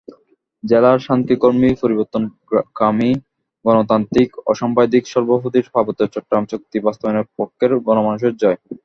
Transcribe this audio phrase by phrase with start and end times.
[0.63, 3.11] জেলার শান্তিকামী, পরিবর্তনকামী,
[3.65, 8.57] গণতান্ত্রিক, অসামপ্রদায়িক—সর্বোপরি পার্বত্য চট্টগ্রাম চুক্তি বাস্তবায়নের পক্ষের গণমানুষের জয়।